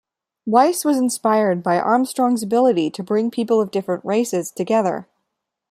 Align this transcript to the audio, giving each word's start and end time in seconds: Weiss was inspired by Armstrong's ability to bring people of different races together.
Weiss 0.47 0.83
was 0.83 0.97
inspired 0.97 1.61
by 1.61 1.77
Armstrong's 1.79 2.41
ability 2.41 2.89
to 2.89 3.03
bring 3.03 3.29
people 3.29 3.61
of 3.61 3.69
different 3.69 4.03
races 4.03 4.49
together. 4.49 5.07